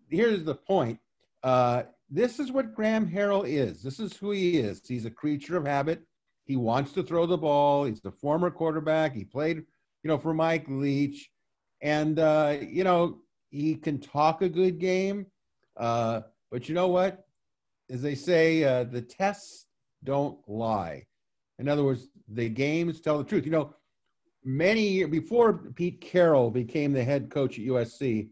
[0.09, 0.99] here's the point.
[1.43, 3.83] Uh, this is what Graham Harrell is.
[3.83, 4.81] This is who he is.
[4.87, 6.03] He's a creature of habit.
[6.45, 7.85] He wants to throw the ball.
[7.85, 9.15] He's the former quarterback.
[9.15, 9.65] He played
[10.07, 11.33] you know, for Mike Leach.
[11.81, 13.19] And, uh, you know,
[13.51, 15.27] he can talk a good game.
[15.77, 17.27] Uh, but you know what?
[17.91, 19.67] As they say, uh, the tests
[20.05, 21.07] don't lie.
[21.59, 23.45] In other words, the games tell the truth.
[23.45, 23.75] You know,
[24.45, 28.29] many before Pete Carroll became the head coach at USC,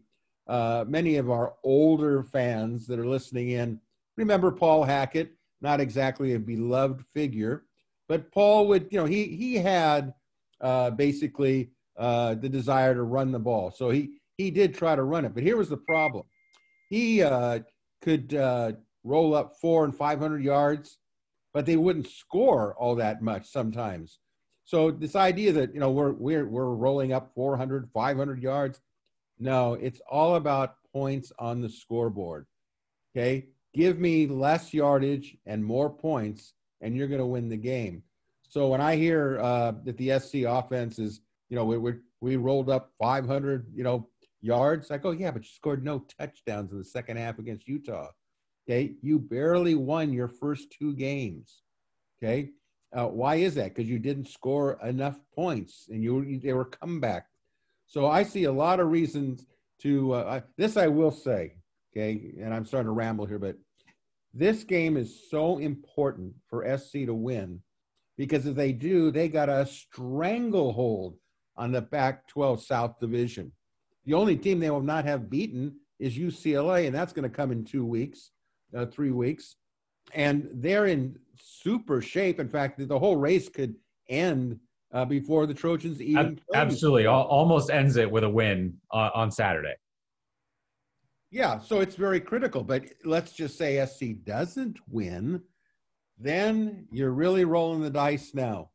[0.47, 3.79] uh, many of our older fans that are listening in
[4.17, 7.65] remember Paul Hackett, not exactly a beloved figure,
[8.07, 10.13] but Paul would, you know, he he had
[10.61, 13.71] uh, basically uh, the desire to run the ball.
[13.71, 16.25] So he he did try to run it, but here was the problem:
[16.89, 17.59] he uh,
[18.01, 20.99] could uh, roll up four and five hundred yards,
[21.53, 24.19] but they wouldn't score all that much sometimes.
[24.65, 28.81] So this idea that you know we're we're we're rolling up 400, 500 yards,
[29.39, 32.45] no, it's all about points on the scoreboard.
[33.15, 38.03] Okay, give me less yardage and more points, and you're going to win the game.
[38.49, 42.35] So when I hear uh, that the SC offense is, you know, we we we
[42.37, 44.07] rolled up 500, you know,
[44.41, 48.09] yards, I go, yeah, but you scored no touchdowns in the second half against Utah.
[48.67, 51.61] Okay, you barely won your first two games.
[52.17, 52.51] Okay,
[52.93, 53.75] uh, why is that?
[53.75, 57.27] Because you didn't score enough points, and you they were comeback.
[57.87, 59.45] So I see a lot of reasons
[59.81, 60.77] to uh, this.
[60.77, 61.55] I will say,
[61.91, 63.57] okay, and I'm starting to ramble here, but
[64.33, 67.61] this game is so important for SC to win
[68.17, 71.15] because if they do, they got a stranglehold
[71.57, 73.51] on the Pac 12 South Division.
[74.05, 77.51] The only team they will not have beaten is UCLA, and that's going to come
[77.51, 78.31] in two weeks,
[78.75, 79.55] uh, three weeks.
[80.13, 82.39] And they're in super shape.
[82.39, 83.75] In fact, the whole race could
[84.09, 84.59] end
[84.95, 86.39] uh, before the Trojans even.
[86.53, 87.05] Absolutely.
[87.05, 89.75] Almost ends it with a win uh, on Saturday.
[91.29, 92.63] Yeah, so it's very critical.
[92.63, 95.41] But let's just say SC doesn't win
[96.17, 98.69] then you're really rolling the dice now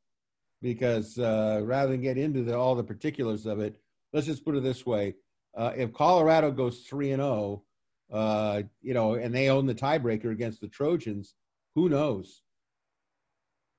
[0.62, 3.76] because uh, rather than get into the, all the particulars of it,
[4.12, 5.14] let's just put it this way:
[5.56, 7.62] uh, if Colorado goes three and zero,
[8.10, 11.34] oh, uh, you know, and they own the tiebreaker against the Trojans,
[11.74, 12.42] who knows?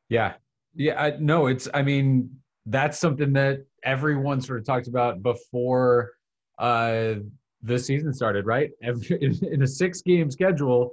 [0.10, 0.34] Yeah,
[0.76, 1.68] yeah, I, no, it's.
[1.74, 2.30] I mean,
[2.66, 6.12] that's something that everyone sort of talked about before
[6.60, 7.16] uh,
[7.64, 8.70] the season started, right?
[8.84, 10.92] Every, in, in a six-game schedule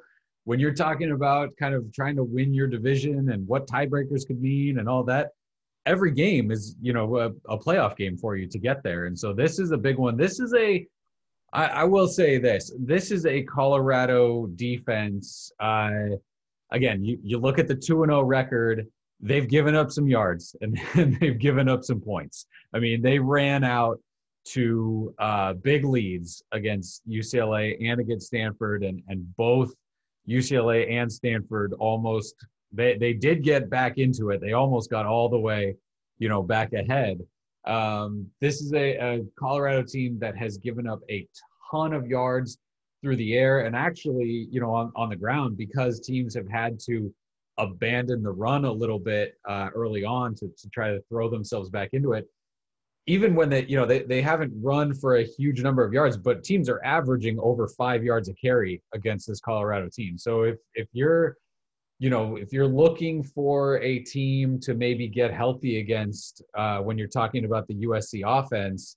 [0.48, 4.40] when you're talking about kind of trying to win your division and what tiebreakers could
[4.40, 5.28] mean and all that,
[5.84, 9.04] every game is you know a, a playoff game for you to get there.
[9.04, 10.16] And so this is a big one.
[10.16, 10.86] This is a
[11.52, 15.52] I, I will say this: this is a Colorado defense.
[15.60, 16.16] Uh,
[16.70, 18.86] again, you, you look at the two and zero oh record.
[19.20, 22.46] They've given up some yards and, and they've given up some points.
[22.74, 24.00] I mean, they ran out
[24.52, 29.74] to uh, big leads against UCLA and against Stanford, and and both
[30.28, 32.34] UCLA and Stanford almost
[32.72, 34.40] they they did get back into it.
[34.40, 35.74] They almost got all the way,
[36.18, 37.20] you know, back ahead.
[37.66, 41.26] Um, this is a, a Colorado team that has given up a
[41.70, 42.58] ton of yards.
[43.02, 46.80] through the air and actually, you know, on, on the ground because teams have had
[46.80, 47.14] to
[47.58, 51.68] abandon the run a little bit uh, early on to, to try to throw themselves
[51.70, 52.26] back into it.
[53.06, 56.16] Even when they, you know, they, they haven't run for a huge number of yards,
[56.16, 60.18] but teams are averaging over five yards a carry against this Colorado team.
[60.18, 61.36] So if if you're,
[61.98, 66.98] you know, if you're looking for a team to maybe get healthy against uh, when
[66.98, 68.96] you're talking about the USC offense,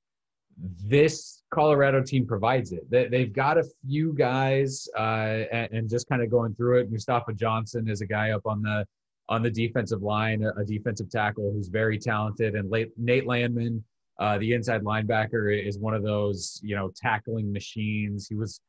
[0.86, 2.90] this Colorado team provides it.
[2.90, 6.92] They, have got a few guys, uh, and, and, just kind of going through it.
[6.92, 8.86] Mustafa Johnson is a guy up on the
[9.28, 13.84] on the defensive line, a, defensive tackle who's very talented, and late, Nate Landman,
[14.20, 18.28] uh, the inside linebacker, is one of those you know tackling machines.
[18.28, 18.60] He was.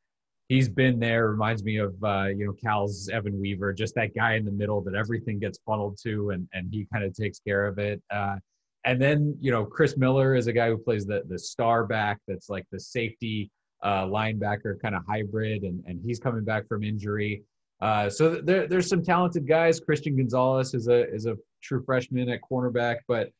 [0.48, 1.28] He's been there.
[1.30, 4.82] Reminds me of uh, you know Cal's Evan Weaver, just that guy in the middle
[4.82, 8.02] that everything gets funneled to, and and he kind of takes care of it.
[8.10, 8.36] Uh,
[8.84, 12.18] and then you know Chris Miller is a guy who plays the the star back
[12.26, 13.50] that's like the safety
[13.82, 17.42] uh, linebacker kind of hybrid, and and he's coming back from injury.
[17.80, 19.80] Uh, so there, there's some talented guys.
[19.80, 23.30] Christian Gonzalez is a is a true freshman at cornerback, but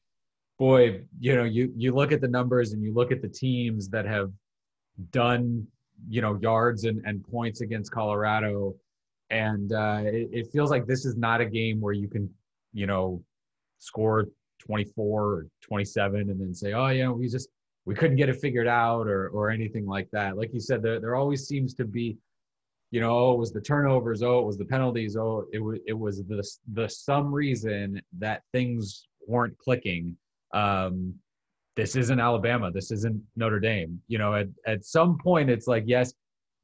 [0.59, 3.88] boy, you know you you look at the numbers and you look at the teams
[3.88, 4.33] that have
[5.11, 5.66] done
[6.09, 8.74] you know yards and, and points against Colorado,
[9.31, 12.28] and uh, it, it feels like this is not a game where you can
[12.72, 13.22] you know
[13.78, 14.26] score
[14.64, 17.48] 24 or 27 and then say, oh, yeah, we just,
[17.85, 20.37] we couldn't get it figured out or, or anything like that.
[20.37, 22.16] Like you said, there, there always seems to be,
[22.90, 24.22] you know, oh, it was the turnovers.
[24.22, 25.16] Oh, it was the penalties.
[25.16, 30.16] Oh, it was, it was the, the some reason that things weren't clicking.
[30.55, 31.14] Um,
[31.75, 32.70] this isn't Alabama.
[32.70, 34.01] This isn't Notre Dame.
[34.09, 36.12] You know, at, at some point, it's like, yes,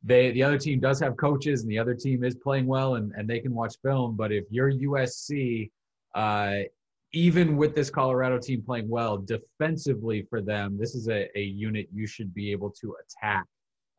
[0.05, 3.13] they the other team does have coaches and the other team is playing well and,
[3.17, 4.17] and they can watch film.
[4.17, 5.71] But if you're USC,
[6.15, 6.59] uh,
[7.12, 11.88] even with this Colorado team playing well defensively for them, this is a, a unit
[11.92, 13.44] you should be able to attack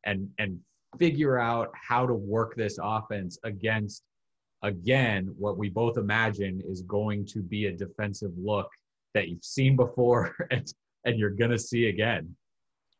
[0.06, 0.60] and and
[0.98, 4.04] figure out how to work this offense against
[4.64, 8.68] again what we both imagine is going to be a defensive look
[9.14, 10.74] that you've seen before and
[11.06, 12.36] and you're going to see again.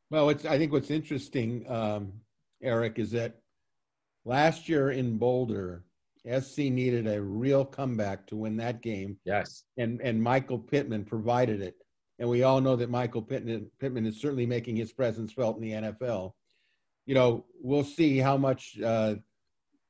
[0.10, 2.14] Well, I think what's interesting, um,
[2.64, 3.36] Erik, is that
[4.26, 5.84] last year in Boulder,
[6.30, 9.18] SC needed a real comeback to win that game.
[9.26, 9.64] Yes.
[9.78, 11.76] And and Michael Pittman provided it.
[12.20, 15.62] And we all know that Michael Pittman, Pittman is certainly making his presence felt in
[15.62, 16.34] the NFL.
[17.06, 19.16] You know, we'll see how much, uh,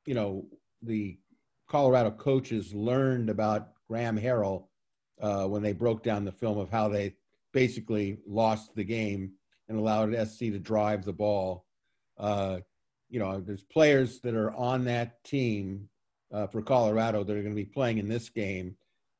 [0.06, 0.45] you know,
[0.84, 1.17] the
[1.67, 4.67] Colorado coaches learned about Graham Harrell
[5.19, 7.15] uh, when they broke down the film of how they
[7.52, 9.32] basically lost the game
[9.67, 11.65] and allowed SC to drive the ball.
[12.17, 12.60] Uh,
[13.10, 15.89] you know, there's players that are on that team
[16.31, 18.75] uh, for Colorado that are going to be playing in this game,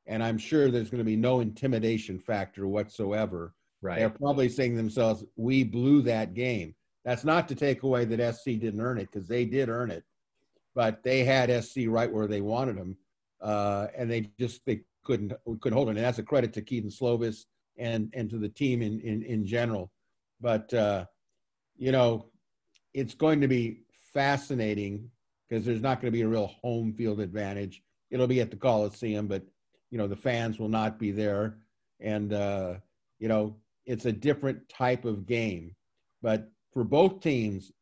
[0.06, 3.54] and I'm sure there's going to be no intimidation factor whatsoever.
[3.82, 3.98] Right.
[3.98, 8.34] They're probably saying to themselves, "We blew that game." That's not to take away that
[8.34, 10.04] SC didn't earn it because they did earn it,
[10.74, 12.96] but they had SC right where they wanted them,
[13.40, 15.96] uh, and they just they couldn't couldn't hold it.
[15.96, 17.46] And that's a credit to Kedon Slovis
[17.78, 19.90] and and to the team in in, in general.
[20.40, 21.06] But uh,
[21.76, 22.26] you know,
[22.92, 23.80] it's going to be
[24.12, 25.10] fascinating
[25.50, 27.82] because there's not going to be a real home field advantage.
[28.10, 29.42] It'll be at the Coliseum, but
[29.90, 31.58] you know the fans will not be there,
[31.98, 32.74] and uh,
[33.18, 35.74] you know it's a different type of game.
[36.22, 37.72] But for both teams,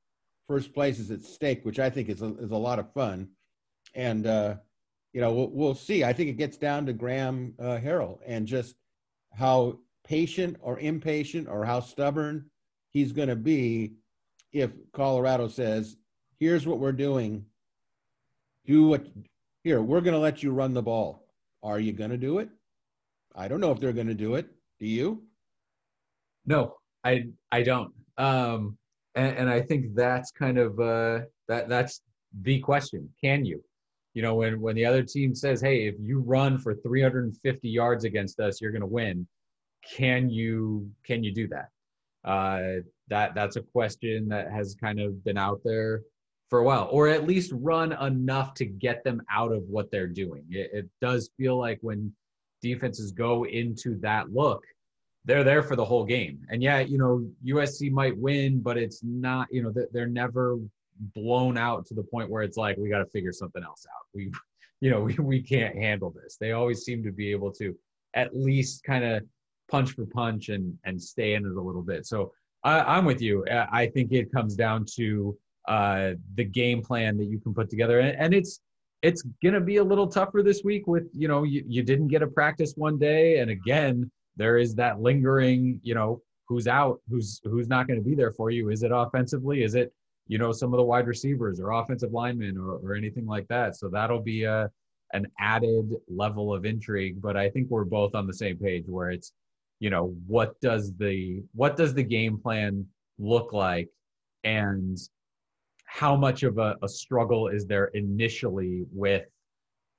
[0.47, 3.29] first place is at stake, which I think is a, is a lot of fun,
[3.95, 4.57] and uh,
[5.13, 6.05] you know we'll, we'll see.
[6.05, 8.77] I think it gets down to Graham uh, Harrell and just
[9.35, 12.47] how patient or impatient or how stubborn
[12.93, 13.93] he's going to be
[14.53, 15.97] if Colorado says,
[16.39, 17.45] "Here's what we're doing
[18.69, 19.07] do what
[19.65, 21.27] here we're going to let you run the ball.
[21.63, 22.51] Are you going to do it?
[23.35, 24.47] I don't know if they're going to do it.
[24.79, 25.25] Do you?
[26.47, 27.93] No i i don't.
[28.19, 28.77] Um
[29.15, 32.03] and, and i think that's kind of uh that that's
[32.43, 33.09] the question.
[33.25, 33.65] Can you?
[34.15, 38.05] You know when when the other team says hey if you run for 350 yards
[38.05, 39.27] against us you're going to win.
[39.97, 41.69] Can you can you do that?
[42.25, 46.03] Uh that that's a question that has kind of been out there
[46.49, 50.07] for a while, or at least run enough to get them out of what they're
[50.07, 50.45] doing.
[50.51, 52.13] It, it, does feel like when
[52.63, 54.65] defenses go into that look,
[55.25, 56.41] they're there for the whole game.
[56.49, 60.59] And yeah, you know, USC might win, but it's not, you know, they're never
[61.15, 64.07] blown out to the point where it's like, we got to figure something else out.
[64.15, 64.33] We,
[64.81, 66.39] you know, we, we can't handle this.
[66.41, 67.77] They always seem to be able to
[68.15, 69.23] at least kind of
[69.71, 72.07] punch for punch and, and stay in it a little bit.
[72.07, 72.33] So
[72.65, 73.45] I, I'm with you.
[73.51, 75.37] I think it comes down to,
[75.69, 78.01] uh, the game plan that you can put together.
[78.01, 78.61] And, and it's
[79.03, 82.23] it's gonna be a little tougher this week with you know you, you didn't get
[82.23, 87.41] a practice one day, and again there is that lingering you know who's out, who's
[87.45, 88.71] who's not going to be there for you.
[88.71, 89.63] Is it offensively?
[89.63, 89.93] Is it
[90.29, 93.77] you know, some of the wide receivers or offensive linemen or, or anything like that.
[93.77, 94.71] So that'll be a
[95.15, 97.21] an added level of intrigue.
[97.21, 99.33] But I think we're both on the same page where it's,
[99.81, 102.87] you know, what does the what does the game plan
[103.19, 103.89] look like,
[104.45, 104.99] and
[105.89, 109.25] how much of a, a struggle is there initially with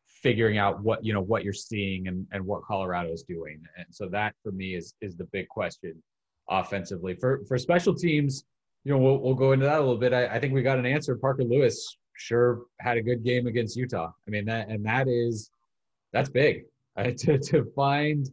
[0.06, 3.60] figuring out what you know what you're seeing and, and what Colorado is doing.
[3.76, 6.02] And so that for me is is the big question
[6.48, 7.16] offensively.
[7.16, 8.46] For for special teams,
[8.84, 10.14] you know, we'll, we'll go into that a little bit.
[10.14, 11.16] I, I think we got an answer.
[11.16, 14.12] Parker Lewis sure had a good game against Utah.
[14.28, 15.50] I mean that and that is
[16.14, 16.66] that's big
[16.98, 18.30] uh, to to find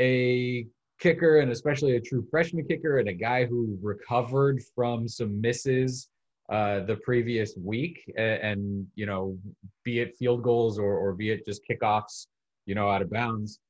[0.00, 0.66] a
[0.98, 6.08] kicker and especially a true freshman kicker and a guy who recovered from some misses
[6.48, 9.36] uh, the previous week and, and, you know
[9.84, 12.26] be it field goals or, or be it just kickoffs
[12.66, 13.60] you know out of bounds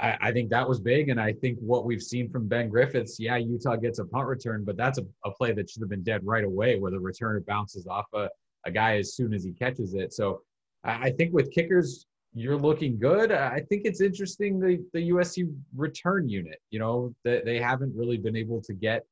[0.00, 3.20] I, I, think that was big and i think what we've seen from ben griffiths
[3.20, 6.02] yeah utah gets a punt return but that's a, a play that should have been
[6.02, 8.28] dead right away where the returner bounces off a,
[8.64, 10.42] a guy as soon as he catches it so
[10.82, 13.32] I, I think with kickers you're looking good.
[13.32, 16.60] I think it's interesting the the USC return unit.
[16.70, 19.04] You know, they, they haven't really been able to get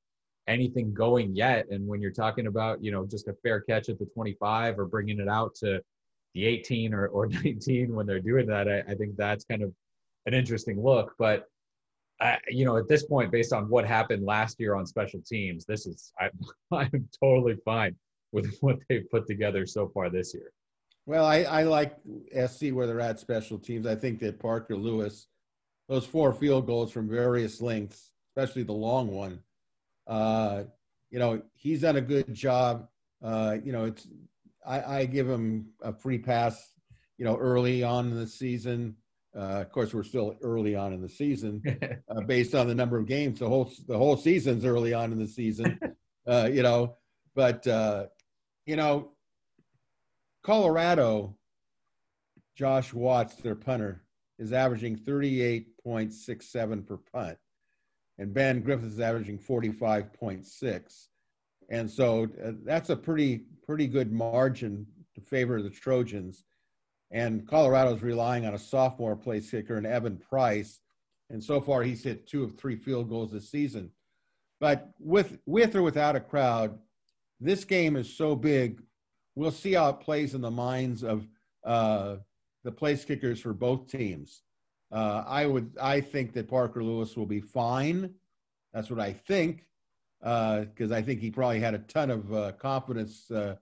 [0.48, 1.66] anything going yet.
[1.70, 4.86] And when you're talking about, you know, just a fair catch at the 25 or
[4.86, 5.80] bringing it out to
[6.34, 9.72] the 18 or, or 19 when they're doing that, I, I think that's kind of
[10.26, 11.14] an interesting look.
[11.18, 11.44] But,
[12.20, 15.64] I, you know, at this point, based on what happened last year on special teams,
[15.66, 16.30] this is, I,
[16.72, 17.94] I'm totally fine
[18.32, 20.50] with what they've put together so far this year.
[21.06, 21.96] Well, I, I like
[22.46, 23.86] SC where they're at special teams.
[23.86, 25.26] I think that Parker Lewis,
[25.88, 29.38] those four field goals from various lengths, especially the long one,
[30.08, 30.64] uh,
[31.10, 32.88] you know, he's done a good job.
[33.22, 34.06] Uh, you know, it's
[34.66, 36.72] I, I, give him a free pass.
[37.18, 38.96] You know, early on in the season.
[39.36, 41.62] Uh, of course, we're still early on in the season,
[42.08, 43.40] uh, based on the number of games.
[43.40, 45.78] The whole the whole season's early on in the season.
[46.26, 46.94] Uh, you know,
[47.34, 48.04] but uh,
[48.66, 49.12] you know,
[50.42, 51.38] Colorado.
[52.54, 54.02] Josh Watts, their punter,
[54.38, 57.38] is averaging 38.67 per punt
[58.18, 61.06] and Ben Griffiths is averaging 45.6.
[61.70, 66.44] And so uh, that's a pretty pretty good margin to favor the Trojans.
[67.10, 70.80] And Colorado's relying on a sophomore place kicker and Evan Price.
[71.30, 73.90] And so far he's hit two of three field goals this season.
[74.60, 76.78] But with with or without a crowd,
[77.40, 78.82] this game is so big.
[79.36, 81.28] We'll see how it plays in the minds of
[81.64, 82.16] uh,
[82.64, 84.42] the place kickers for both teams.
[84.90, 88.14] Uh, I would I think that Parker Lewis will be fine.
[88.72, 89.64] That's what I think
[90.20, 93.56] because uh, I think he probably had a ton of uh, confidence uh,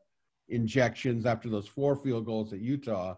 [0.48, 3.16] injections after those four field goals at Utah.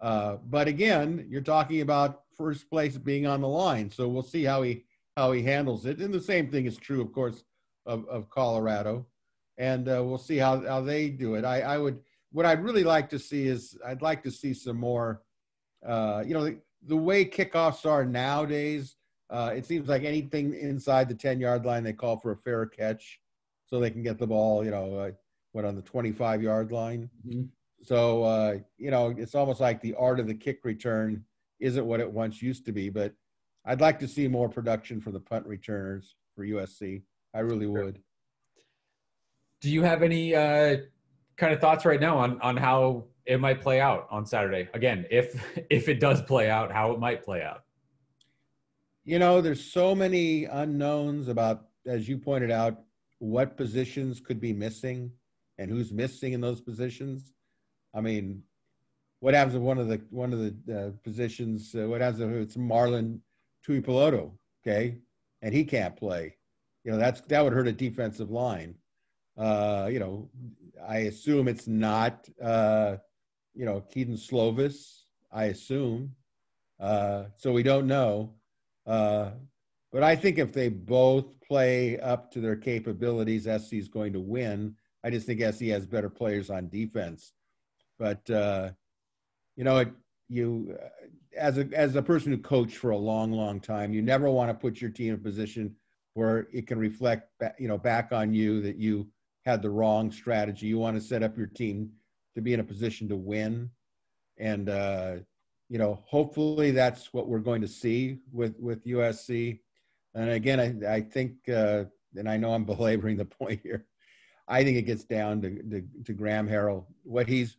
[0.00, 4.44] Uh, but again, you're talking about first place being on the line, so we'll see
[4.44, 4.84] how he
[5.16, 5.98] how he handles it.
[5.98, 7.42] And the same thing is true, of course,
[7.84, 9.06] of, of Colorado,
[9.58, 11.44] and uh, we'll see how how they do it.
[11.44, 12.00] I, I would
[12.32, 15.22] what I'd really like to see is I'd like to see some more.
[15.82, 16.54] You know,
[16.86, 18.96] the way kickoffs are nowadays,
[19.28, 22.66] uh, it seems like anything inside the 10 yard line, they call for a fair
[22.66, 23.20] catch
[23.66, 25.10] so they can get the ball, you know, uh,
[25.52, 27.08] what on the 25 yard line.
[27.26, 27.42] Mm-hmm.
[27.82, 31.24] So, uh, you know, it's almost like the art of the kick return
[31.60, 32.90] isn't what it once used to be.
[32.90, 33.14] But
[33.64, 37.02] I'd like to see more production for the punt returners for USC.
[37.34, 37.84] I really sure.
[37.84, 38.00] would.
[39.60, 40.78] Do you have any uh,
[41.36, 44.68] kind of thoughts right now on, on how it might play out on Saturday.
[44.74, 47.64] Again, if if it does play out, how it might play out.
[49.04, 52.82] You know, there's so many unknowns about, as you pointed out,
[53.18, 55.10] what positions could be missing
[55.58, 57.32] and who's missing in those positions.
[57.94, 58.42] I mean,
[59.20, 61.74] what happens if one of the one of the uh, positions?
[61.74, 63.20] Uh, what happens if it's Marlon
[63.66, 64.32] Tuipulotu?
[64.62, 64.98] Okay,
[65.42, 66.36] and he can't play.
[66.84, 68.74] You know, that's that would hurt a defensive line.
[69.36, 70.28] Uh, you know,
[70.86, 72.96] I assume it's not uh,
[73.60, 76.14] you know, Kedon Slovis, I assume.
[76.80, 78.32] Uh, so we don't know.
[78.86, 79.32] Uh,
[79.92, 84.20] but I think if they both play up to their capabilities, SC is going to
[84.20, 84.76] win.
[85.04, 87.34] I just think SC has better players on defense.
[87.98, 88.70] But uh,
[89.56, 89.92] you know, it,
[90.30, 90.74] you
[91.36, 94.48] as a as a person who coached for a long, long time, you never want
[94.48, 95.76] to put your team in a position
[96.14, 99.06] where it can reflect, you know, back on you that you
[99.44, 100.66] had the wrong strategy.
[100.66, 101.90] You want to set up your team
[102.40, 103.70] to be in a position to win.
[104.38, 105.16] And, uh,
[105.68, 109.60] you know, hopefully that's what we're going to see with, with USC.
[110.14, 111.84] And again, I, I think, uh,
[112.16, 113.86] and I know I'm belaboring the point here,
[114.48, 117.56] I think it gets down to, to, to Graham Harrell, what he's,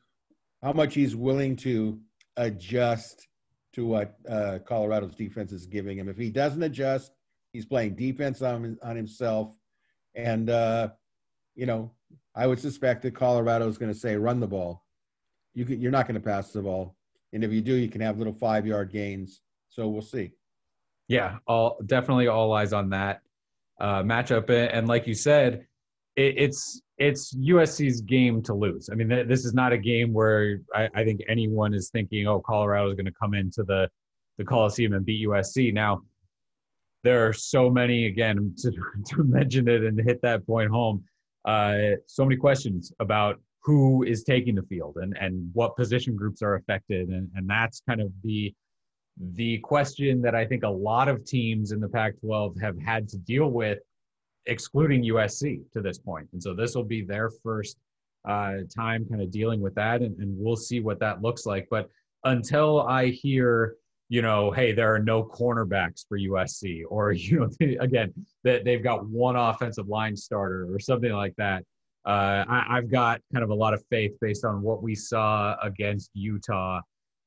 [0.62, 2.00] how much he's willing to
[2.38, 3.28] adjust
[3.74, 6.10] to what uh, Colorado's defense is giving him.
[6.10, 7.12] If he doesn't adjust,
[7.54, 9.54] he's playing defense on, on himself.
[10.16, 10.90] And, uh,
[11.56, 11.92] you know,
[12.36, 14.86] I would suspect that Colorado is going to say run the ball.
[15.54, 16.96] You can, you're not going to pass the ball,
[17.34, 19.42] and if you do, you can have little five yard gains.
[19.70, 20.32] So we'll see.
[21.08, 23.22] Yeah, all definitely all eyes on that
[23.80, 25.66] uh, matchup, and like you said,
[26.16, 28.90] it, it's it's USC's game to lose.
[28.92, 32.28] I mean, th- this is not a game where I, I think anyone is thinking,
[32.28, 33.90] "Oh, Colorado is going to come into the
[34.38, 36.04] the Coliseum and beat USC." Now,
[37.04, 41.04] there are so many again to, to mention it and hit that point home.
[41.46, 46.42] Uh, so many questions about who is taking the field and and what position groups
[46.42, 48.54] are affected, and and that's kind of the
[49.34, 53.18] the question that I think a lot of teams in the Pac-12 have had to
[53.18, 53.80] deal with,
[54.46, 56.28] excluding USC to this point.
[56.32, 57.78] And so this will be their first
[58.28, 61.68] uh, time kind of dealing with that, and, and we'll see what that looks like.
[61.70, 61.90] But
[62.24, 63.76] until I hear
[64.12, 67.50] you know, hey, there are no cornerbacks for USC, or you know,
[67.80, 71.64] again, that they've got one offensive line starter or something like that.
[72.06, 75.56] Uh, I, I've got kind of a lot of faith based on what we saw
[75.64, 76.82] against Utah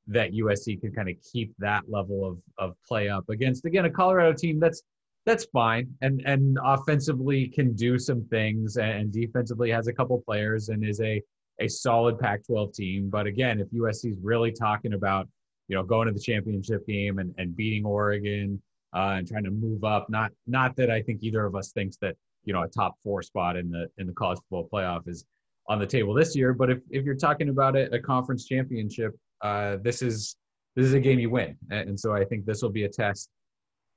[0.08, 3.90] that USC can kind of keep that level of of play up against again a
[3.90, 4.82] Colorado team that's
[5.24, 10.68] that's fine and and offensively can do some things and defensively has a couple players
[10.68, 11.22] and is a
[11.60, 13.08] a solid Pac-12 team.
[13.08, 15.26] But again, if USC is really talking about
[15.68, 18.60] you know, going to the championship game and, and beating Oregon
[18.94, 20.08] uh, and trying to move up.
[20.08, 23.22] Not not that I think either of us thinks that you know a top four
[23.22, 25.24] spot in the in the college football playoff is
[25.68, 26.52] on the table this year.
[26.52, 30.36] But if, if you're talking about it, a conference championship, uh, this is
[30.76, 33.30] this is a game you win, and, so I think this will be a test,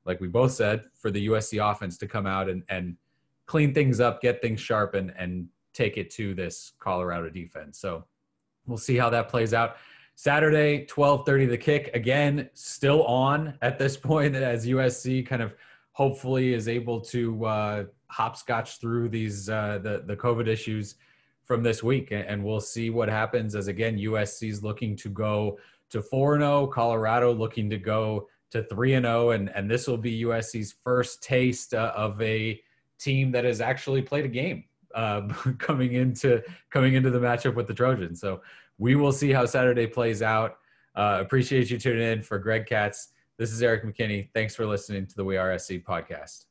[0.05, 2.95] like we both said, for the USC offense to come out and and
[3.45, 7.79] clean things up, get things sharp, and and take it to this Colorado defense.
[7.79, 8.05] So
[8.65, 9.77] we'll see how that plays out.
[10.19, 15.53] Saturday, 12:30 the kick again still on at this point as USC kind of
[15.91, 20.95] hopefully is able to uh, hopscotch through these uh, the the COVID issues
[21.43, 25.59] from this week and we'll see what happens as again USC is looking to go
[25.91, 31.21] to 4-0, Colorado looking to go to 3-0 and and this will be USC's first
[31.21, 32.59] taste uh, of a
[32.97, 34.63] team that has actually played a game
[34.95, 35.21] uh,
[35.59, 36.41] coming into
[36.71, 38.19] coming into the matchup with the Trojans.
[38.19, 38.41] So
[38.77, 40.57] we will see how Saturday plays out.
[40.95, 43.09] Uh, appreciate you tuning in for Greg Katz.
[43.37, 44.29] This is Erik McKinney.
[44.33, 46.46] Thanks for listening to the We Are SC podcast.